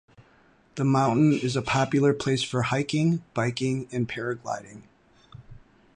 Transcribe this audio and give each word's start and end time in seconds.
The 0.77 0.83
mountain 0.83 1.31
is 1.31 1.55
a 1.55 1.61
popular 1.61 2.11
place 2.11 2.41
for 2.41 2.63
hiking, 2.63 3.23
biking 3.35 3.87
and 3.91 4.09
paragliding. 4.09 4.87